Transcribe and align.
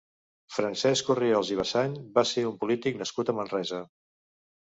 Francesc 0.53 1.11
Orriols 1.13 1.51
i 1.55 1.57
Basany 1.59 1.93
va 2.17 2.25
ser 2.29 2.45
un 2.53 2.57
polític 2.63 2.99
nascut 3.03 3.29
a 3.29 3.35
Manresa. 3.41 3.83